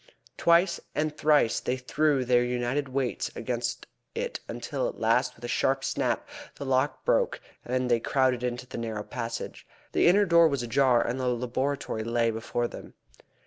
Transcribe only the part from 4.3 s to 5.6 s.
until at last with a